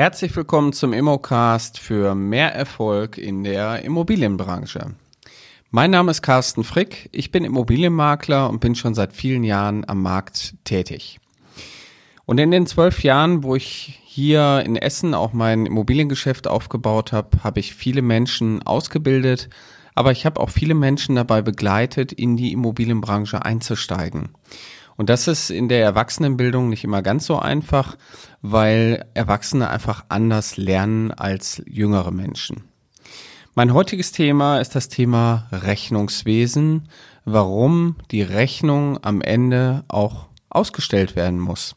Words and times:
Herzlich 0.00 0.36
willkommen 0.36 0.72
zum 0.72 0.92
Immocast 0.92 1.80
für 1.80 2.14
mehr 2.14 2.54
Erfolg 2.54 3.18
in 3.18 3.42
der 3.42 3.82
Immobilienbranche. 3.82 4.94
Mein 5.72 5.90
Name 5.90 6.12
ist 6.12 6.22
Carsten 6.22 6.62
Frick, 6.62 7.08
ich 7.10 7.32
bin 7.32 7.44
Immobilienmakler 7.44 8.48
und 8.48 8.60
bin 8.60 8.76
schon 8.76 8.94
seit 8.94 9.12
vielen 9.12 9.42
Jahren 9.42 9.84
am 9.88 10.00
Markt 10.00 10.54
tätig. 10.62 11.18
Und 12.26 12.38
in 12.38 12.52
den 12.52 12.68
zwölf 12.68 13.02
Jahren, 13.02 13.42
wo 13.42 13.56
ich 13.56 14.00
hier 14.04 14.62
in 14.64 14.76
Essen 14.76 15.14
auch 15.14 15.32
mein 15.32 15.66
Immobiliengeschäft 15.66 16.46
aufgebaut 16.46 17.10
habe, 17.10 17.42
habe 17.42 17.58
ich 17.58 17.74
viele 17.74 18.00
Menschen 18.00 18.62
ausgebildet, 18.62 19.48
aber 19.96 20.12
ich 20.12 20.24
habe 20.26 20.38
auch 20.38 20.50
viele 20.50 20.74
Menschen 20.74 21.16
dabei 21.16 21.42
begleitet, 21.42 22.12
in 22.12 22.36
die 22.36 22.52
Immobilienbranche 22.52 23.44
einzusteigen. 23.44 24.28
Und 24.98 25.08
das 25.08 25.28
ist 25.28 25.50
in 25.50 25.68
der 25.68 25.82
Erwachsenenbildung 25.82 26.68
nicht 26.68 26.82
immer 26.82 27.02
ganz 27.02 27.24
so 27.24 27.38
einfach, 27.38 27.96
weil 28.42 29.06
Erwachsene 29.14 29.70
einfach 29.70 30.04
anders 30.08 30.56
lernen 30.56 31.12
als 31.12 31.62
jüngere 31.66 32.10
Menschen. 32.10 32.64
Mein 33.54 33.72
heutiges 33.72 34.10
Thema 34.10 34.58
ist 34.58 34.74
das 34.74 34.88
Thema 34.88 35.46
Rechnungswesen, 35.52 36.88
warum 37.24 37.96
die 38.10 38.22
Rechnung 38.22 38.98
am 39.02 39.20
Ende 39.20 39.84
auch 39.86 40.26
ausgestellt 40.50 41.14
werden 41.14 41.38
muss. 41.38 41.76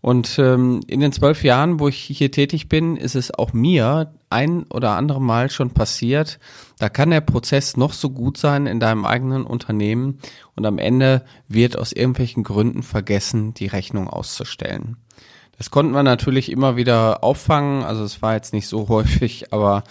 Und 0.00 0.36
ähm, 0.40 0.80
in 0.88 0.98
den 0.98 1.12
zwölf 1.12 1.44
Jahren, 1.44 1.78
wo 1.78 1.86
ich 1.86 1.96
hier 1.96 2.32
tätig 2.32 2.68
bin, 2.68 2.96
ist 2.96 3.14
es 3.14 3.32
auch 3.32 3.52
mir 3.52 4.12
ein 4.32 4.64
oder 4.64 4.96
andere 4.96 5.20
Mal 5.20 5.50
schon 5.50 5.70
passiert. 5.70 6.40
Da 6.78 6.88
kann 6.88 7.10
der 7.10 7.20
Prozess 7.20 7.76
noch 7.76 7.92
so 7.92 8.10
gut 8.10 8.36
sein 8.36 8.66
in 8.66 8.80
deinem 8.80 9.04
eigenen 9.04 9.44
Unternehmen 9.44 10.18
und 10.56 10.66
am 10.66 10.78
Ende 10.78 11.24
wird 11.46 11.78
aus 11.78 11.92
irgendwelchen 11.92 12.42
Gründen 12.42 12.82
vergessen, 12.82 13.54
die 13.54 13.66
Rechnung 13.66 14.08
auszustellen. 14.08 14.96
Das 15.58 15.70
konnten 15.70 15.92
wir 15.92 16.02
natürlich 16.02 16.50
immer 16.50 16.74
wieder 16.76 17.22
auffangen. 17.22 17.84
Also 17.84 18.02
es 18.02 18.20
war 18.20 18.34
jetzt 18.34 18.52
nicht 18.52 18.66
so 18.66 18.88
häufig, 18.88 19.52
aber 19.52 19.84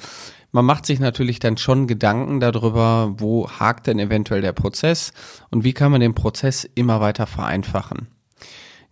man 0.52 0.66
macht 0.66 0.86
sich 0.86 1.00
natürlich 1.00 1.40
dann 1.40 1.56
schon 1.56 1.88
Gedanken 1.88 2.42
darüber, 2.42 3.14
wo 3.18 3.50
hakt 3.50 3.88
denn 3.88 4.00
eventuell 4.00 4.42
der 4.42 4.52
Prozess 4.52 5.14
und 5.50 5.64
wie 5.64 5.74
kann 5.74 5.92
man 5.92 6.02
den 6.02 6.14
Prozess 6.14 6.70
immer 6.76 7.00
weiter 7.00 7.26
vereinfachen. 7.26 8.08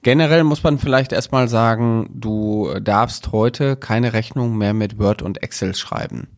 Generell 0.02 0.44
muss 0.46 0.64
man 0.64 0.80
vielleicht 0.80 1.12
erstmal 1.12 1.50
sagen, 1.50 2.10
du 2.14 2.74
darfst 2.82 3.32
heute 3.32 3.76
keine 3.76 4.14
Rechnung 4.14 4.58
mehr 4.58 4.74
mit 4.74 4.98
Word 4.98 5.22
und 5.22 5.44
Excel 5.44 5.76
schreiben. 5.76 6.30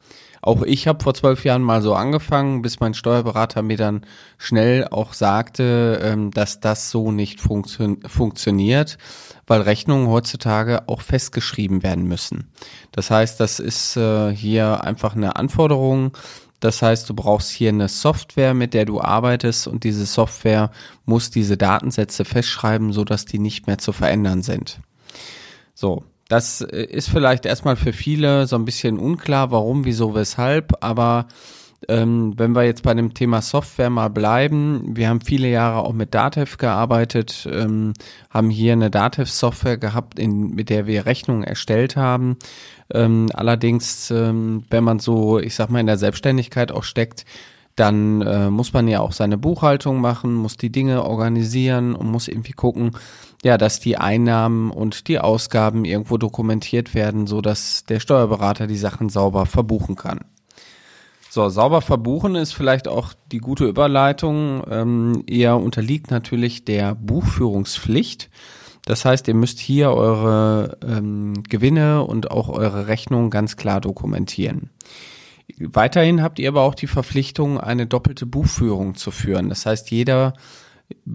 Auch 0.41 0.63
ich 0.63 0.87
habe 0.87 1.03
vor 1.03 1.13
zwölf 1.13 1.45
Jahren 1.45 1.61
mal 1.61 1.83
so 1.83 1.93
angefangen, 1.93 2.63
bis 2.63 2.79
mein 2.79 2.95
Steuerberater 2.95 3.61
mir 3.61 3.77
dann 3.77 4.05
schnell 4.39 4.87
auch 4.87 5.13
sagte, 5.13 5.99
ähm, 6.03 6.31
dass 6.31 6.59
das 6.59 6.89
so 6.89 7.11
nicht 7.11 7.39
funktio 7.39 7.97
funktioniert, 8.07 8.97
weil 9.45 9.61
Rechnungen 9.61 10.07
heutzutage 10.07 10.87
auch 10.89 11.01
festgeschrieben 11.01 11.83
werden 11.83 12.05
müssen. 12.05 12.49
Das 12.91 13.11
heißt, 13.11 13.39
das 13.39 13.59
ist 13.59 13.95
äh, 13.97 14.35
hier 14.35 14.83
einfach 14.83 15.15
eine 15.15 15.35
Anforderung, 15.35 16.17
das 16.61 16.81
heißt, 16.81 17.09
du 17.09 17.15
brauchst 17.15 17.49
hier 17.49 17.69
eine 17.69 17.89
Software, 17.89 18.53
mit 18.53 18.73
der 18.73 18.85
du 18.85 19.01
arbeitest 19.01 19.67
und 19.67 19.83
diese 19.83 20.05
Software 20.05 20.71
muss 21.05 21.31
diese 21.31 21.57
Datensätze 21.57 22.23
festschreiben, 22.23 22.93
so 22.93 23.03
dass 23.03 23.25
die 23.25 23.39
nicht 23.39 23.67
mehr 23.67 23.79
zu 23.79 23.91
verändern 23.91 24.43
sind. 24.43 24.79
So. 25.73 26.03
Das 26.29 26.61
äh, 26.61 26.83
ist 26.83 27.09
vielleicht 27.09 27.45
erstmal 27.45 27.75
für 27.75 27.91
viele 27.91 28.47
so 28.47 28.55
ein 28.55 28.63
bisschen 28.63 28.99
unklar, 28.99 29.51
warum, 29.51 29.83
wieso, 29.83 30.15
weshalb, 30.15 30.77
aber 30.79 31.27
ähm, 31.87 32.33
wenn 32.37 32.53
wir 32.53 32.63
jetzt 32.63 32.83
bei 32.83 32.93
dem 32.93 33.13
Thema 33.13 33.41
Software 33.41 33.89
mal 33.89 34.09
bleiben, 34.09 34.95
wir 34.95 35.09
haben 35.09 35.21
viele 35.21 35.49
Jahre 35.49 35.79
auch 35.79 35.93
mit 35.93 36.13
Datev 36.13 36.57
gearbeitet, 36.57 37.47
ähm, 37.51 37.93
haben 38.29 38.49
hier 38.49 38.73
eine 38.73 38.91
Datev-Software 38.91 39.77
gehabt, 39.77 40.19
in, 40.19 40.51
mit 40.51 40.69
der 40.69 40.85
wir 40.85 41.05
Rechnungen 41.05 41.43
erstellt 41.43 41.95
haben. 41.95 42.37
Ähm, 42.93 43.29
allerdings, 43.33 44.11
ähm, 44.11 44.63
wenn 44.69 44.83
man 44.83 44.99
so, 44.99 45.39
ich 45.39 45.55
sag 45.55 45.69
mal, 45.69 45.79
in 45.79 45.87
der 45.87 45.97
Selbstständigkeit 45.97 46.71
auch 46.71 46.83
steckt, 46.83 47.25
dann 47.75 48.21
äh, 48.21 48.49
muss 48.49 48.73
man 48.73 48.87
ja 48.87 48.99
auch 48.99 49.13
seine 49.13 49.37
Buchhaltung 49.37 50.01
machen, 50.01 50.35
muss 50.35 50.57
die 50.57 50.71
Dinge 50.71 51.03
organisieren 51.03 51.95
und 51.95 52.11
muss 52.11 52.27
irgendwie 52.27 52.51
gucken, 52.51 52.91
ja, 53.43 53.57
dass 53.57 53.79
die 53.79 53.97
Einnahmen 53.97 54.69
und 54.71 55.07
die 55.07 55.19
Ausgaben 55.19 55.85
irgendwo 55.85 56.17
dokumentiert 56.17 56.93
werden, 56.93 57.25
so 57.25 57.41
dass 57.41 57.85
der 57.85 57.99
Steuerberater 57.99 58.67
die 58.67 58.77
Sachen 58.77 59.09
sauber 59.09 59.45
verbuchen 59.45 59.95
kann. 59.95 60.19
So, 61.33 61.47
sauber 61.47 61.79
verbuchen 61.79 62.35
ist 62.35 62.51
vielleicht 62.51 62.89
auch 62.89 63.13
die 63.31 63.37
gute 63.37 63.65
Überleitung. 63.65 64.63
Ähm, 64.69 65.23
ihr 65.27 65.55
unterliegt 65.55 66.11
natürlich 66.11 66.65
der 66.65 66.93
Buchführungspflicht. 66.93 68.29
Das 68.83 69.05
heißt, 69.05 69.29
ihr 69.29 69.33
müsst 69.33 69.59
hier 69.59 69.91
eure 69.91 70.77
ähm, 70.85 71.41
Gewinne 71.47 72.03
und 72.03 72.31
auch 72.31 72.49
eure 72.49 72.87
Rechnung 72.87 73.29
ganz 73.29 73.55
klar 73.55 73.79
dokumentieren. 73.79 74.71
Weiterhin 75.57 76.21
habt 76.21 76.37
ihr 76.37 76.49
aber 76.49 76.63
auch 76.63 76.75
die 76.75 76.87
Verpflichtung, 76.87 77.61
eine 77.61 77.87
doppelte 77.87 78.25
Buchführung 78.25 78.95
zu 78.95 79.09
führen. 79.09 79.47
Das 79.47 79.65
heißt, 79.65 79.89
jeder 79.89 80.33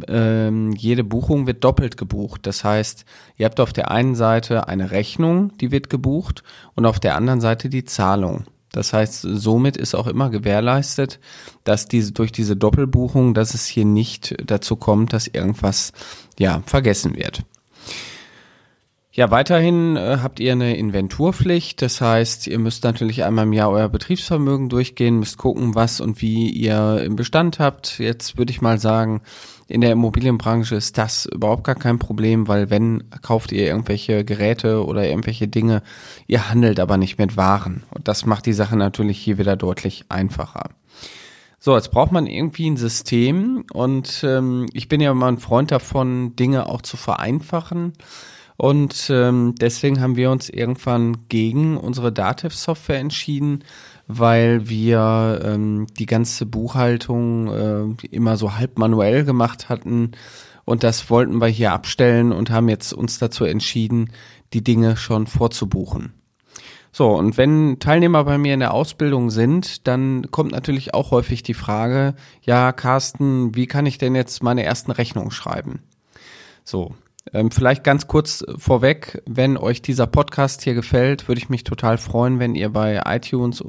ähm, 0.09 0.72
jede 0.72 1.04
Buchung 1.04 1.47
wird 1.47 1.62
doppelt 1.62 1.98
gebucht. 1.98 2.47
Das 2.47 2.65
heißt, 2.65 3.04
ihr 3.37 3.44
habt 3.44 3.60
auf 3.60 3.75
der 3.75 3.91
einen 3.91 4.15
Seite 4.15 4.66
eine 4.66 4.93
Rechnung, 4.93 5.54
die 5.59 5.72
wird 5.72 5.91
gebucht, 5.91 6.43
und 6.75 6.87
auf 6.87 7.00
der 7.00 7.16
anderen 7.16 7.43
Seite 7.43 7.69
die 7.69 7.84
Zahlung. 7.84 8.47
Das 8.77 8.93
heißt, 8.93 9.23
somit 9.23 9.79
ist 9.79 9.95
auch 9.95 10.07
immer 10.07 10.29
gewährleistet, 10.29 11.19
dass 11.65 11.89
diese 11.89 12.13
durch 12.13 12.31
diese 12.31 12.57
Doppelbuchung, 12.57 13.33
dass 13.33 13.55
es 13.55 13.65
hier 13.65 13.87
nicht 13.87 14.37
dazu 14.45 14.77
kommt, 14.77 15.15
dass 15.15 15.29
irgendwas 15.29 15.93
ja 16.39 16.63
vergessen 16.67 17.17
wird. 17.17 17.43
Ja, 19.13 19.31
weiterhin 19.31 19.97
äh, 19.97 20.19
habt 20.23 20.41
ihr 20.41 20.53
eine 20.53 20.77
Inventurpflicht. 20.77 21.81
Das 21.81 22.03
heißt, 22.03 22.49
ihr 22.49 22.59
müsst 22.59 22.85
natürlich 22.85 23.25
einmal 23.25 23.47
im 23.47 23.55
Jahr 23.55 23.71
euer 23.71 23.89
Betriebsvermögen 23.89 24.69
durchgehen, 24.69 25.21
müsst 25.21 25.39
gucken, 25.39 25.75
was 25.75 26.03
und 26.03 26.21
wie 26.21 26.51
ihr 26.51 27.03
im 27.03 27.17
Bestand 27.17 27.59
habt. 27.59 27.99
Jetzt 27.99 28.37
würde 28.37 28.51
ich 28.51 28.61
mal 28.61 28.79
sagen, 28.79 29.23
in 29.69 29.81
der 29.81 29.93
Immobilienbranche 29.93 30.77
ist 30.77 30.97
das 30.97 31.27
überhaupt 31.27 31.65
gar 31.65 31.75
kein 31.75 31.99
Problem, 31.99 32.47
weil 32.47 32.71
wenn 32.71 33.04
kauft 33.22 33.50
ihr 33.53 33.66
irgendwelche 33.66 34.25
Geräte 34.25 34.84
oder 34.84 35.09
irgendwelche 35.09 35.49
Dinge, 35.49 35.82
ihr 36.27 36.49
handelt 36.49 36.78
aber 36.78 36.97
nicht 36.97 37.19
mit 37.19 37.37
Waren. 37.37 37.82
Und 37.91 38.06
das 38.06 38.27
macht 38.27 38.47
die 38.47 38.53
Sache 38.53 38.77
natürlich 38.77 39.19
hier 39.19 39.38
wieder 39.38 39.56
deutlich 39.56 40.04
einfacher. 40.09 40.71
So, 41.59 41.75
jetzt 41.75 41.91
braucht 41.91 42.12
man 42.12 42.27
irgendwie 42.27 42.71
ein 42.71 42.77
System 42.77 43.65
und 43.72 44.22
ähm, 44.22 44.66
ich 44.72 44.88
bin 44.88 45.00
ja 45.00 45.10
immer 45.10 45.27
ein 45.27 45.38
Freund 45.38 45.72
davon, 45.72 46.37
Dinge 46.37 46.66
auch 46.66 46.83
zu 46.83 46.97
vereinfachen. 46.97 47.94
Und 48.56 49.10
ähm, 49.10 49.54
deswegen 49.60 50.00
haben 50.00 50.16
wir 50.16 50.31
uns 50.31 50.48
irgendwann 50.48 51.28
gegen 51.28 51.77
unsere 51.77 52.12
Datev-Software 52.12 52.98
entschieden, 52.98 53.65
weil 54.06 54.69
wir 54.69 55.41
ähm, 55.44 55.87
die 55.99 56.06
ganze 56.06 56.47
Buchhaltung 56.47 57.49
äh, 58.00 58.06
immer 58.06 58.37
so 58.37 58.55
halb 58.56 58.78
manuell 58.78 59.25
gemacht 59.25 59.69
hatten. 59.69 60.12
Und 60.65 60.83
das 60.83 61.11
wollten 61.11 61.41
wir 61.41 61.49
hier 61.49 61.72
abstellen 61.72 62.33
und 62.33 62.50
haben 62.50 62.69
jetzt 62.69 62.93
uns 62.93 63.19
dazu 63.19 63.45
entschieden, 63.45 64.11
die 64.53 64.65
Dinge 64.65 64.97
schon 64.97 65.27
vorzubuchen. 65.27 66.12
So, 66.93 67.11
und 67.15 67.37
wenn 67.37 67.78
Teilnehmer 67.78 68.25
bei 68.25 68.39
mir 68.39 68.55
in 68.55 68.61
der 68.61 68.72
Ausbildung 68.72 69.31
sind, 69.31 69.87
dann 69.87 70.31
kommt 70.31 70.53
natürlich 70.53 70.95
auch 70.95 71.11
häufig 71.11 71.43
die 71.43 71.53
Frage, 71.53 72.15
ja, 72.41 72.72
Carsten, 72.72 73.55
wie 73.55 73.66
kann 73.66 73.84
ich 73.84 73.99
denn 73.99 74.15
jetzt 74.15 74.43
meine 74.43 74.65
ersten 74.65 74.91
Rechnungen 74.91 75.31
schreiben? 75.31 75.83
So, 76.65 76.95
ähm, 77.33 77.51
vielleicht 77.51 77.83
ganz 77.83 78.07
kurz 78.07 78.45
vorweg, 78.57 79.23
wenn 79.27 79.57
euch 79.57 79.83
dieser 79.83 80.07
Podcast 80.07 80.63
hier 80.63 80.75
gefällt, 80.75 81.29
würde 81.29 81.41
ich 81.41 81.49
mich 81.49 81.65
total 81.65 81.99
freuen, 81.99 82.39
wenn 82.39 82.55
ihr 82.55 82.71
bei 82.71 83.03
iTunes 83.05 83.65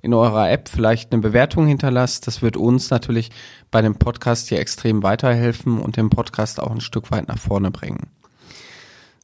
in 0.00 0.14
eurer 0.14 0.50
App 0.50 0.68
vielleicht 0.68 1.12
eine 1.12 1.20
Bewertung 1.20 1.66
hinterlasst. 1.66 2.26
Das 2.26 2.42
wird 2.42 2.56
uns 2.56 2.90
natürlich 2.90 3.30
bei 3.70 3.82
dem 3.82 3.96
Podcast 3.96 4.48
hier 4.48 4.60
extrem 4.60 5.02
weiterhelfen 5.02 5.78
und 5.78 5.96
den 5.96 6.10
Podcast 6.10 6.60
auch 6.60 6.70
ein 6.70 6.80
Stück 6.80 7.10
weit 7.10 7.28
nach 7.28 7.38
vorne 7.38 7.70
bringen. 7.70 8.08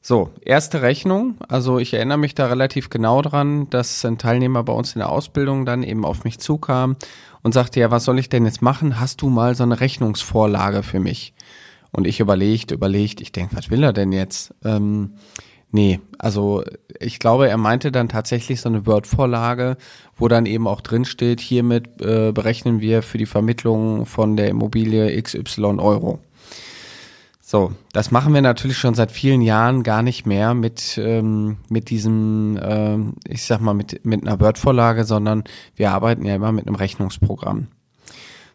So, 0.01 0.31
erste 0.41 0.81
Rechnung. 0.81 1.35
Also 1.47 1.77
ich 1.77 1.93
erinnere 1.93 2.17
mich 2.17 2.33
da 2.33 2.47
relativ 2.47 2.89
genau 2.89 3.21
dran, 3.21 3.69
dass 3.69 4.05
ein 4.05 4.17
Teilnehmer 4.17 4.63
bei 4.63 4.73
uns 4.73 4.93
in 4.93 4.99
der 4.99 5.09
Ausbildung 5.09 5.65
dann 5.65 5.83
eben 5.83 6.05
auf 6.05 6.23
mich 6.23 6.39
zukam 6.39 6.95
und 7.41 7.53
sagte, 7.53 7.79
ja, 7.79 7.91
was 7.91 8.05
soll 8.05 8.19
ich 8.19 8.29
denn 8.29 8.45
jetzt 8.45 8.61
machen? 8.61 8.99
Hast 8.99 9.21
du 9.21 9.29
mal 9.29 9.55
so 9.55 9.63
eine 9.63 9.79
Rechnungsvorlage 9.79 10.83
für 10.83 10.99
mich? 10.99 11.33
Und 11.91 12.07
ich 12.07 12.19
überlegt, 12.19 12.71
überlegt, 12.71 13.21
ich 13.21 13.31
denke, 13.31 13.55
was 13.55 13.69
will 13.69 13.83
er 13.83 13.93
denn 13.93 14.11
jetzt? 14.11 14.53
Ähm, 14.63 15.13
nee, 15.71 15.99
also 16.17 16.63
ich 16.99 17.19
glaube, 17.19 17.49
er 17.49 17.57
meinte 17.57 17.91
dann 17.91 18.09
tatsächlich 18.09 18.61
so 18.61 18.69
eine 18.69 18.85
Word-Vorlage, 18.85 19.77
wo 20.15 20.27
dann 20.27 20.45
eben 20.45 20.67
auch 20.67 20.81
drin 20.81 21.05
steht, 21.05 21.41
hiermit 21.41 22.01
äh, 22.01 22.31
berechnen 22.31 22.79
wir 22.79 23.01
für 23.01 23.17
die 23.17 23.25
Vermittlung 23.25 24.05
von 24.05 24.37
der 24.37 24.49
Immobilie 24.49 25.21
XY 25.21 25.79
Euro. 25.79 26.19
So, 27.51 27.71
das 27.93 28.11
machen 28.11 28.35
wir 28.35 28.43
natürlich 28.43 28.77
schon 28.77 28.93
seit 28.93 29.11
vielen 29.11 29.41
Jahren 29.41 29.81
gar 29.81 30.03
nicht 30.03 30.27
mehr 30.27 30.53
mit, 30.53 30.99
ähm, 31.03 31.57
mit 31.67 31.89
diesem, 31.89 32.59
ähm, 32.61 33.13
ich 33.27 33.43
sag 33.43 33.59
mal, 33.59 33.73
mit, 33.73 34.05
mit 34.05 34.21
einer 34.21 34.39
Word-Vorlage, 34.39 35.03
sondern 35.03 35.43
wir 35.75 35.89
arbeiten 35.91 36.25
ja 36.25 36.35
immer 36.35 36.51
mit 36.51 36.67
einem 36.67 36.75
Rechnungsprogramm. 36.75 37.69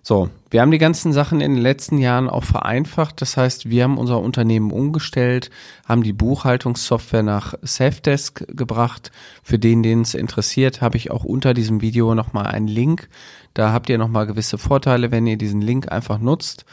So, 0.06 0.28
wir 0.50 0.60
haben 0.60 0.70
die 0.70 0.76
ganzen 0.76 1.14
Sachen 1.14 1.40
in 1.40 1.54
den 1.54 1.62
letzten 1.62 1.96
Jahren 1.96 2.28
auch 2.28 2.44
vereinfacht. 2.44 3.22
Das 3.22 3.38
heißt, 3.38 3.70
wir 3.70 3.84
haben 3.84 3.96
unser 3.96 4.20
Unternehmen 4.20 4.70
umgestellt, 4.70 5.50
haben 5.88 6.02
die 6.02 6.12
Buchhaltungssoftware 6.12 7.22
nach 7.22 7.54
Safdesk 7.62 8.44
gebracht. 8.54 9.12
Für 9.42 9.58
den, 9.58 9.82
den 9.82 10.02
es 10.02 10.12
interessiert, 10.12 10.82
habe 10.82 10.98
ich 10.98 11.10
auch 11.10 11.24
unter 11.24 11.54
diesem 11.54 11.80
Video 11.80 12.14
nochmal 12.14 12.48
einen 12.48 12.68
Link. 12.68 13.08
Da 13.54 13.72
habt 13.72 13.88
ihr 13.88 13.96
nochmal 13.96 14.26
gewisse 14.26 14.58
Vorteile, 14.58 15.10
wenn 15.10 15.26
ihr 15.26 15.38
diesen 15.38 15.62
Link 15.62 15.90
einfach 15.90 16.18
nutzt. 16.18 16.66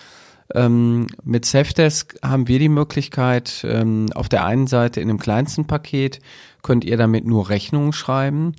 Ähm, 0.53 1.07
mit 1.23 1.45
Safdesk 1.45 2.17
haben 2.21 2.49
wir 2.49 2.59
die 2.59 2.67
Möglichkeit, 2.67 3.65
ähm, 3.65 4.07
auf 4.13 4.27
der 4.27 4.45
einen 4.45 4.67
Seite 4.67 4.99
in 4.99 5.07
dem 5.07 5.19
kleinsten 5.19 5.67
Paket 5.67 6.19
könnt 6.61 6.83
ihr 6.83 6.97
damit 6.97 7.25
nur 7.25 7.49
Rechnungen 7.49 7.93
schreiben, 7.93 8.55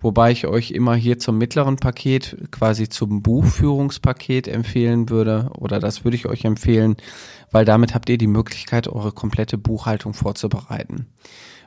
wobei 0.00 0.30
ich 0.30 0.46
euch 0.46 0.70
immer 0.70 0.94
hier 0.94 1.18
zum 1.18 1.38
mittleren 1.38 1.76
Paket, 1.76 2.36
quasi 2.50 2.88
zum 2.88 3.22
Buchführungspaket 3.22 4.48
empfehlen 4.48 5.08
würde, 5.08 5.50
oder 5.58 5.80
das 5.80 6.04
würde 6.04 6.16
ich 6.16 6.26
euch 6.26 6.44
empfehlen, 6.44 6.96
weil 7.50 7.64
damit 7.64 7.94
habt 7.94 8.08
ihr 8.08 8.18
die 8.18 8.26
Möglichkeit, 8.26 8.88
eure 8.88 9.12
komplette 9.12 9.58
Buchhaltung 9.58 10.14
vorzubereiten. 10.14 11.06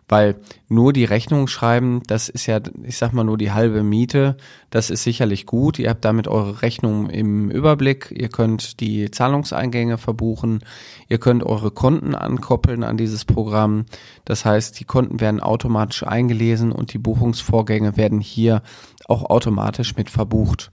Weil 0.09 0.37
nur 0.67 0.91
die 0.91 1.05
Rechnung 1.05 1.47
schreiben, 1.47 2.01
das 2.07 2.29
ist 2.29 2.47
ja, 2.47 2.59
ich 2.83 2.97
sag 2.97 3.13
mal, 3.13 3.23
nur 3.23 3.37
die 3.37 3.51
halbe 3.51 3.83
Miete. 3.83 4.37
Das 4.71 4.89
ist 4.89 5.03
sicherlich 5.03 5.45
gut. 5.45 5.77
Ihr 5.77 5.89
habt 5.89 6.03
damit 6.03 6.27
eure 6.27 6.63
Rechnung 6.63 7.11
im 7.11 7.51
Überblick. 7.51 8.11
Ihr 8.11 8.29
könnt 8.29 8.79
die 8.79 9.11
Zahlungseingänge 9.11 9.99
verbuchen. 9.99 10.65
Ihr 11.07 11.19
könnt 11.19 11.43
eure 11.43 11.69
Konten 11.69 12.15
ankoppeln 12.15 12.83
an 12.83 12.97
dieses 12.97 13.23
Programm. 13.23 13.85
Das 14.25 14.45
heißt, 14.45 14.79
die 14.79 14.85
Konten 14.85 15.19
werden 15.19 15.39
automatisch 15.41 16.03
eingelesen 16.03 16.71
und 16.71 16.91
die 16.93 16.97
Buchungsvorgänge 16.97 17.95
werden 17.95 18.19
hier 18.19 18.63
auch 19.07 19.29
automatisch 19.29 19.95
mit 19.95 20.09
verbucht. 20.09 20.71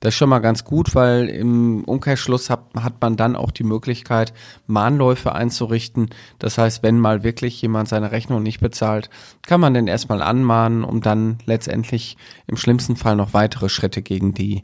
Das 0.00 0.14
ist 0.14 0.18
schon 0.18 0.28
mal 0.28 0.38
ganz 0.38 0.64
gut, 0.64 0.94
weil 0.94 1.28
im 1.28 1.84
Umkehrschluss 1.84 2.50
hat, 2.50 2.62
hat 2.76 3.00
man 3.00 3.16
dann 3.16 3.36
auch 3.36 3.50
die 3.50 3.64
Möglichkeit, 3.64 4.32
Mahnläufe 4.66 5.34
einzurichten. 5.34 6.10
Das 6.38 6.58
heißt, 6.58 6.82
wenn 6.82 6.98
mal 6.98 7.24
wirklich 7.24 7.60
jemand 7.60 7.88
seine 7.88 8.12
Rechnung 8.12 8.42
nicht 8.42 8.60
bezahlt, 8.60 9.10
kann 9.42 9.60
man 9.60 9.74
den 9.74 9.88
erstmal 9.88 10.22
anmahnen, 10.22 10.84
um 10.84 11.00
dann 11.00 11.38
letztendlich 11.46 12.16
im 12.46 12.56
schlimmsten 12.56 12.96
Fall 12.96 13.16
noch 13.16 13.34
weitere 13.34 13.68
Schritte 13.68 14.02
gegen 14.02 14.34
die 14.34 14.62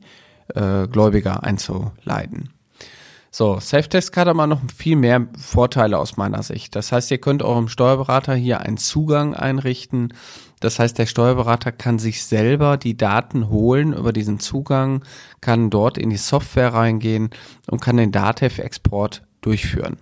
äh, 0.54 0.86
Gläubiger 0.88 1.42
einzuleiten. 1.42 2.53
So, 3.36 3.58
Safedesk 3.58 4.16
hat 4.16 4.28
aber 4.28 4.46
noch 4.46 4.60
viel 4.76 4.94
mehr 4.94 5.26
Vorteile 5.36 5.98
aus 5.98 6.16
meiner 6.16 6.44
Sicht. 6.44 6.76
Das 6.76 6.92
heißt, 6.92 7.10
ihr 7.10 7.18
könnt 7.18 7.42
eurem 7.42 7.66
Steuerberater 7.66 8.36
hier 8.36 8.60
einen 8.60 8.76
Zugang 8.76 9.34
einrichten. 9.34 10.14
Das 10.60 10.78
heißt, 10.78 10.96
der 10.98 11.06
Steuerberater 11.06 11.72
kann 11.72 11.98
sich 11.98 12.22
selber 12.22 12.76
die 12.76 12.96
Daten 12.96 13.48
holen 13.48 13.92
über 13.92 14.12
diesen 14.12 14.38
Zugang, 14.38 15.02
kann 15.40 15.68
dort 15.68 15.98
in 15.98 16.10
die 16.10 16.16
Software 16.16 16.74
reingehen 16.74 17.30
und 17.68 17.80
kann 17.80 17.96
den 17.96 18.12
Datev-Export 18.12 19.22
durchführen. 19.40 19.96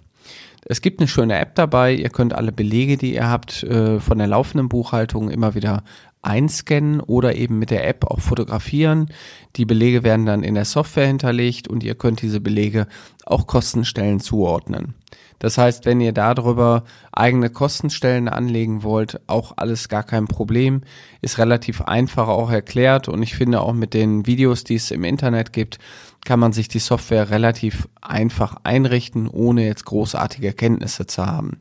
Es 0.67 0.83
gibt 0.83 1.01
eine 1.01 1.09
schöne 1.09 1.39
App 1.39 1.55
dabei. 1.55 1.95
Ihr 1.95 2.11
könnt 2.11 2.35
alle 2.35 2.53
Belege, 2.53 2.99
die 2.99 3.15
ihr 3.15 3.31
habt, 3.31 3.63
äh, 3.63 3.99
von 3.99 4.19
der 4.19 4.27
laufenden 4.27 4.69
Buchhaltung 4.69 5.31
immer 5.31 5.55
wieder 5.55 5.85
einscannen 6.23 7.01
oder 7.01 7.35
eben 7.35 7.59
mit 7.59 7.71
der 7.71 7.87
App 7.87 8.05
auch 8.05 8.21
fotografieren. 8.21 9.11
Die 9.57 9.65
Belege 9.65 10.05
werden 10.05 10.25
dann 10.25 10.45
in 10.45 10.55
der 10.55 10.65
Software 10.65 11.07
hinterlegt 11.07 11.69
und 11.69 11.83
ihr 11.83 11.97
könnt 11.97 12.23
diese 12.23 12.41
Belege 12.41 12.87
auch 13.27 13.47
Kostenstellen 13.47 14.21
zuordnen. 14.21 14.95
Das 15.43 15.59
heißt, 15.59 15.87
wenn 15.87 16.01
ihr 16.01 16.13
darüber 16.13 16.85
eigene 17.11 17.51
Kostenstellen 17.51 18.29
anlegen 18.29 18.85
wollt, 18.85 19.21
auch 19.27 19.55
alles 19.57 19.89
gar 19.89 20.05
kein 20.05 20.27
Problem, 20.27 20.83
ist 21.21 21.39
relativ 21.39 21.83
einfach 21.83 22.29
auch 22.29 22.49
erklärt 22.49 23.09
und 23.09 23.21
ich 23.25 23.35
finde 23.35 23.61
auch 23.61 23.73
mit 23.73 23.93
den 23.93 24.25
Videos, 24.25 24.63
die 24.63 24.77
es 24.77 24.93
im 24.93 25.03
Internet 25.03 25.53
gibt, 25.53 25.81
kann 26.25 26.39
man 26.39 26.53
sich 26.53 26.69
die 26.69 26.79
Software 26.79 27.31
relativ 27.31 27.89
einfach 28.01 28.55
einrichten, 28.63 29.27
ohne 29.27 29.67
jetzt 29.67 29.85
großartige 29.85 30.53
Kenntnisse 30.53 31.09
zu 31.09 31.27
haben. 31.27 31.59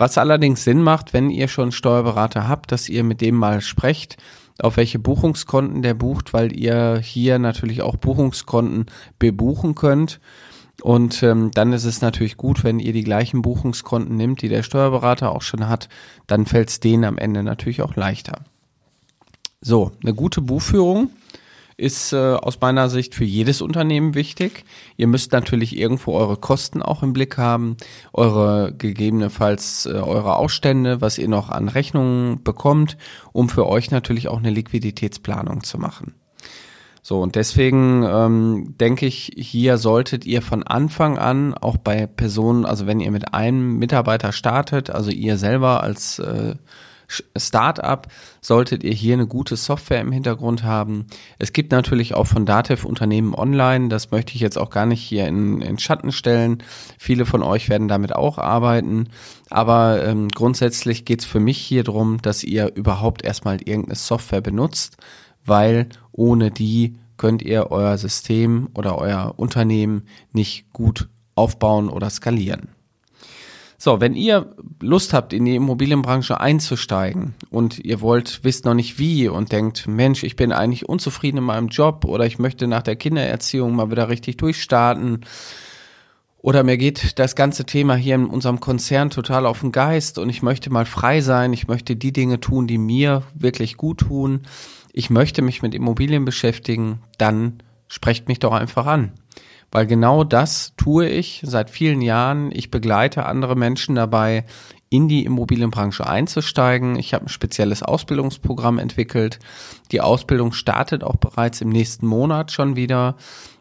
Was 0.00 0.16
allerdings 0.16 0.64
Sinn 0.64 0.80
macht, 0.80 1.12
wenn 1.12 1.28
ihr 1.28 1.46
schon 1.46 1.72
Steuerberater 1.72 2.48
habt, 2.48 2.72
dass 2.72 2.88
ihr 2.88 3.04
mit 3.04 3.20
dem 3.20 3.34
mal 3.34 3.60
sprecht, 3.60 4.16
auf 4.58 4.78
welche 4.78 4.98
Buchungskonten 4.98 5.82
der 5.82 5.92
bucht, 5.92 6.32
weil 6.32 6.56
ihr 6.56 6.96
hier 7.04 7.38
natürlich 7.38 7.82
auch 7.82 7.96
Buchungskonten 7.96 8.86
bebuchen 9.18 9.74
könnt. 9.74 10.18
Und 10.80 11.22
ähm, 11.22 11.50
dann 11.50 11.74
ist 11.74 11.84
es 11.84 12.00
natürlich 12.00 12.38
gut, 12.38 12.64
wenn 12.64 12.78
ihr 12.78 12.94
die 12.94 13.04
gleichen 13.04 13.42
Buchungskonten 13.42 14.16
nimmt, 14.16 14.40
die 14.40 14.48
der 14.48 14.62
Steuerberater 14.62 15.32
auch 15.32 15.42
schon 15.42 15.68
hat, 15.68 15.90
dann 16.26 16.46
fällt 16.46 16.70
es 16.70 16.80
denen 16.80 17.04
am 17.04 17.18
Ende 17.18 17.42
natürlich 17.42 17.82
auch 17.82 17.94
leichter. 17.94 18.40
So, 19.60 19.92
eine 20.02 20.14
gute 20.14 20.40
Buchführung 20.40 21.10
ist 21.80 22.12
äh, 22.12 22.34
aus 22.34 22.60
meiner 22.60 22.88
Sicht 22.88 23.14
für 23.14 23.24
jedes 23.24 23.62
Unternehmen 23.62 24.14
wichtig. 24.14 24.64
Ihr 24.96 25.06
müsst 25.06 25.32
natürlich 25.32 25.76
irgendwo 25.76 26.12
eure 26.12 26.36
Kosten 26.36 26.82
auch 26.82 27.02
im 27.02 27.12
Blick 27.12 27.38
haben, 27.38 27.76
eure 28.12 28.72
gegebenenfalls 28.76 29.86
äh, 29.86 29.94
eure 29.94 30.36
Ausstände, 30.36 31.00
was 31.00 31.18
ihr 31.18 31.28
noch 31.28 31.48
an 31.48 31.68
Rechnungen 31.68 32.42
bekommt, 32.42 32.96
um 33.32 33.48
für 33.48 33.66
euch 33.66 33.90
natürlich 33.90 34.28
auch 34.28 34.38
eine 34.38 34.50
Liquiditätsplanung 34.50 35.62
zu 35.62 35.78
machen. 35.78 36.14
So, 37.02 37.20
und 37.20 37.34
deswegen 37.34 38.04
ähm, 38.06 38.74
denke 38.78 39.06
ich, 39.06 39.32
hier 39.34 39.78
solltet 39.78 40.26
ihr 40.26 40.42
von 40.42 40.62
Anfang 40.62 41.16
an 41.18 41.54
auch 41.54 41.78
bei 41.78 42.06
Personen, 42.06 42.66
also 42.66 42.86
wenn 42.86 43.00
ihr 43.00 43.10
mit 43.10 43.32
einem 43.32 43.78
Mitarbeiter 43.78 44.32
startet, 44.32 44.90
also 44.90 45.10
ihr 45.10 45.38
selber 45.38 45.82
als 45.82 46.18
äh, 46.18 46.56
Startup 47.36 48.06
solltet 48.40 48.84
ihr 48.84 48.92
hier 48.92 49.14
eine 49.14 49.26
gute 49.26 49.56
Software 49.56 50.00
im 50.00 50.12
Hintergrund 50.12 50.62
haben. 50.62 51.06
Es 51.38 51.52
gibt 51.52 51.72
natürlich 51.72 52.14
auch 52.14 52.26
von 52.26 52.46
Datev 52.46 52.86
Unternehmen 52.86 53.34
online, 53.34 53.88
das 53.88 54.10
möchte 54.10 54.34
ich 54.34 54.40
jetzt 54.40 54.58
auch 54.58 54.70
gar 54.70 54.86
nicht 54.86 55.02
hier 55.02 55.26
in, 55.26 55.60
in 55.60 55.78
Schatten 55.78 56.12
stellen. 56.12 56.62
Viele 56.98 57.26
von 57.26 57.42
euch 57.42 57.68
werden 57.68 57.88
damit 57.88 58.14
auch 58.14 58.38
arbeiten. 58.38 59.08
Aber 59.50 60.04
ähm, 60.04 60.28
grundsätzlich 60.28 61.04
geht 61.04 61.20
es 61.20 61.26
für 61.26 61.40
mich 61.40 61.58
hier 61.58 61.84
darum, 61.84 62.22
dass 62.22 62.44
ihr 62.44 62.74
überhaupt 62.74 63.24
erstmal 63.24 63.56
irgendeine 63.56 63.96
Software 63.96 64.40
benutzt, 64.40 64.96
weil 65.44 65.88
ohne 66.12 66.50
die 66.50 66.96
könnt 67.16 67.42
ihr 67.42 67.70
euer 67.70 67.98
System 67.98 68.68
oder 68.74 68.96
euer 68.96 69.34
Unternehmen 69.36 70.04
nicht 70.32 70.72
gut 70.72 71.08
aufbauen 71.34 71.88
oder 71.88 72.08
skalieren. 72.08 72.68
So, 73.82 73.98
wenn 73.98 74.12
ihr 74.12 74.54
Lust 74.82 75.14
habt, 75.14 75.32
in 75.32 75.46
die 75.46 75.54
Immobilienbranche 75.56 76.38
einzusteigen 76.38 77.32
und 77.48 77.78
ihr 77.78 78.02
wollt, 78.02 78.40
wisst 78.42 78.66
noch 78.66 78.74
nicht 78.74 78.98
wie 78.98 79.26
und 79.26 79.52
denkt, 79.52 79.88
Mensch, 79.88 80.22
ich 80.22 80.36
bin 80.36 80.52
eigentlich 80.52 80.86
unzufrieden 80.86 81.38
in 81.38 81.44
meinem 81.44 81.68
Job 81.68 82.04
oder 82.04 82.26
ich 82.26 82.38
möchte 82.38 82.66
nach 82.66 82.82
der 82.82 82.96
Kindererziehung 82.96 83.74
mal 83.74 83.90
wieder 83.90 84.10
richtig 84.10 84.36
durchstarten 84.36 85.24
oder 86.36 86.62
mir 86.62 86.76
geht 86.76 87.18
das 87.18 87.34
ganze 87.34 87.64
Thema 87.64 87.94
hier 87.94 88.16
in 88.16 88.26
unserem 88.26 88.60
Konzern 88.60 89.08
total 89.08 89.46
auf 89.46 89.60
den 89.60 89.72
Geist 89.72 90.18
und 90.18 90.28
ich 90.28 90.42
möchte 90.42 90.68
mal 90.68 90.84
frei 90.84 91.22
sein, 91.22 91.54
ich 91.54 91.66
möchte 91.66 91.96
die 91.96 92.12
Dinge 92.12 92.38
tun, 92.38 92.66
die 92.66 92.76
mir 92.76 93.22
wirklich 93.32 93.78
gut 93.78 94.00
tun, 94.00 94.42
ich 94.92 95.08
möchte 95.08 95.40
mich 95.40 95.62
mit 95.62 95.74
Immobilien 95.74 96.26
beschäftigen, 96.26 97.00
dann 97.16 97.62
sprecht 97.88 98.28
mich 98.28 98.40
doch 98.40 98.52
einfach 98.52 98.84
an 98.84 99.12
weil 99.70 99.86
genau 99.86 100.24
das 100.24 100.72
tue 100.76 101.08
ich 101.08 101.42
seit 101.44 101.70
vielen 101.70 102.00
Jahren. 102.00 102.50
Ich 102.52 102.70
begleite 102.70 103.26
andere 103.26 103.56
Menschen 103.56 103.94
dabei, 103.94 104.44
in 104.90 105.08
die 105.08 105.24
Immobilienbranche 105.24 106.06
einzusteigen. 106.06 106.96
Ich 106.96 107.14
habe 107.14 107.26
ein 107.26 107.28
spezielles 107.28 107.82
Ausbildungsprogramm 107.82 108.78
entwickelt. 108.78 109.38
Die 109.92 110.00
Ausbildung 110.00 110.52
startet 110.52 111.04
auch 111.04 111.16
bereits 111.16 111.60
im 111.60 111.68
nächsten 111.68 112.06
Monat 112.06 112.50
schon 112.50 112.74
wieder. 112.74 113.16